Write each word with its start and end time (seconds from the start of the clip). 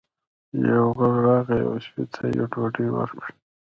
یو 0.71 0.85
غل 0.97 1.13
راغی 1.27 1.61
او 1.67 1.75
سپي 1.85 2.03
ته 2.13 2.21
یې 2.35 2.43
ډوډۍ 2.51 2.87
ورکړه. 2.91 3.27